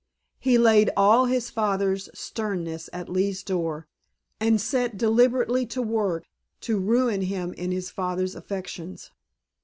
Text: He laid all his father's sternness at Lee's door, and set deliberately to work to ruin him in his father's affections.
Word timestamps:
He 0.39 0.57
laid 0.57 0.89
all 0.97 1.25
his 1.25 1.51
father's 1.51 2.09
sternness 2.19 2.89
at 2.91 3.07
Lee's 3.07 3.43
door, 3.43 3.85
and 4.39 4.59
set 4.59 4.97
deliberately 4.97 5.63
to 5.67 5.81
work 5.83 6.25
to 6.61 6.79
ruin 6.79 7.21
him 7.21 7.53
in 7.53 7.69
his 7.71 7.91
father's 7.91 8.33
affections. 8.33 9.11